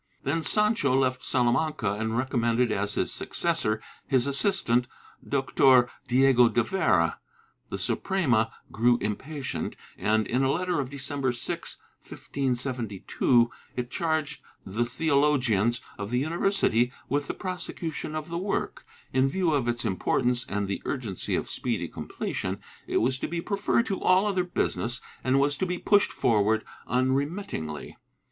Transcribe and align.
Then 0.23 0.41
Sancho 0.41 0.95
left 0.95 1.23
Salamanca 1.23 1.93
and 1.93 2.17
recommended 2.17 2.71
as 2.71 2.95
his 2.95 3.13
successor 3.13 3.79
his 4.07 4.25
assistant 4.25 4.87
Doctor 5.23 5.91
Diego 6.07 6.49
de 6.49 6.63
Vera. 6.63 7.19
The 7.69 7.77
Suprema 7.77 8.51
grew 8.71 8.97
impatient 8.97 9.75
and, 9.99 10.25
in 10.25 10.41
a 10.43 10.51
letter 10.51 10.79
of 10.79 10.89
December 10.89 11.31
6, 11.31 11.77
1572, 11.99 13.51
it 13.75 13.91
charged 13.91 14.41
the 14.65 14.85
theologians 14.87 15.81
of 15.99 16.09
the 16.09 16.17
university 16.17 16.91
with 17.07 17.27
the 17.27 17.35
prosecution 17.35 18.15
of 18.15 18.29
the 18.29 18.39
work; 18.39 18.83
in 19.13 19.27
view 19.29 19.53
of 19.53 19.67
its 19.67 19.85
importance 19.85 20.47
and 20.49 20.67
the 20.67 20.81
urgency 20.83 21.35
of 21.35 21.47
speedy 21.47 21.87
completion, 21.87 22.59
it 22.87 22.97
was 22.97 23.19
to 23.19 23.27
be 23.27 23.39
preferred 23.39 23.85
to 23.85 24.01
all 24.01 24.25
other 24.25 24.43
business 24.45 24.99
and 25.23 25.39
was 25.39 25.55
to 25.57 25.67
be 25.67 25.77
pushed 25.77 26.11
forward 26.11 26.65
unremittingly. 26.87 27.95